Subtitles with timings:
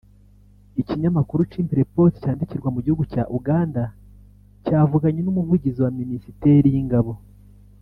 [0.81, 3.83] Ikinyamakuru Chimpreports cyandikirwa mu gihugu cya Uganda
[4.65, 7.13] cyavuganye n’umuvugizi wa minisiteri y’ingabo